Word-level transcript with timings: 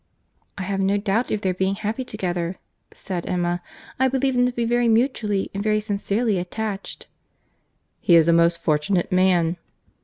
"I 0.57 0.63
have 0.63 0.79
no 0.79 0.97
doubt 0.97 1.29
of 1.29 1.41
their 1.41 1.53
being 1.53 1.75
happy 1.75 2.03
together," 2.03 2.57
said 2.91 3.27
Emma; 3.27 3.61
"I 3.99 4.07
believe 4.07 4.33
them 4.33 4.47
to 4.47 4.51
be 4.51 4.65
very 4.65 4.87
mutually 4.87 5.51
and 5.53 5.61
very 5.61 5.79
sincerely 5.79 6.39
attached." 6.39 7.05
"He 7.99 8.15
is 8.15 8.27
a 8.27 8.33
most 8.33 8.59
fortunate 8.59 9.11
man!" 9.11 9.57